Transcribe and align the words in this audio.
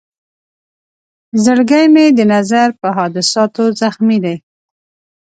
زړګی 1.43 1.85
مې 1.93 2.05
د 2.17 2.19
نظر 2.33 2.67
په 2.81 2.87
حادثاتو 2.97 3.63
زخمي 3.81 4.17
دی. 4.25 4.35